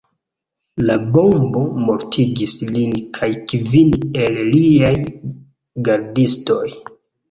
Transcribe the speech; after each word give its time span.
La 0.87 0.95
bombo 1.17 1.61
mortigis 1.83 2.57
lin 2.71 2.97
kaj 3.21 3.31
kvin 3.55 3.95
el 4.27 4.43
liaj 4.53 4.95
gardistoj. 5.89 6.65